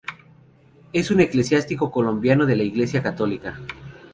Es 0.93 1.11
un 1.11 1.19
eclesiástico 1.19 1.91
colombiano 1.91 2.47
de 2.47 2.55
la 2.55 2.63
Iglesia 2.63 3.03
católica. 3.03 3.59